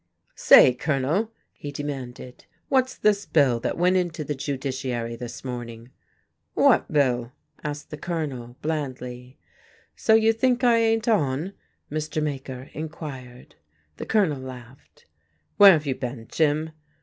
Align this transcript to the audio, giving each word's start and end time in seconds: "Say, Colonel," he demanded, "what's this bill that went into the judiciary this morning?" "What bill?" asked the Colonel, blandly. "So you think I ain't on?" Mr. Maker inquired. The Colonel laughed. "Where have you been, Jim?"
"Say, 0.33 0.73
Colonel," 0.73 1.31
he 1.53 1.71
demanded, 1.71 2.45
"what's 2.69 2.97
this 2.97 3.27
bill 3.27 3.59
that 3.59 3.77
went 3.77 3.97
into 3.97 4.23
the 4.23 4.33
judiciary 4.33 5.15
this 5.15 5.45
morning?" 5.45 5.91
"What 6.55 6.91
bill?" 6.91 7.33
asked 7.63 7.91
the 7.91 7.99
Colonel, 7.99 8.57
blandly. 8.63 9.37
"So 9.95 10.15
you 10.15 10.33
think 10.33 10.63
I 10.63 10.79
ain't 10.79 11.07
on?" 11.07 11.53
Mr. 11.91 12.19
Maker 12.19 12.71
inquired. 12.73 13.53
The 13.97 14.07
Colonel 14.07 14.41
laughed. 14.41 15.05
"Where 15.57 15.73
have 15.73 15.85
you 15.85 15.93
been, 15.93 16.25
Jim?" 16.31 16.71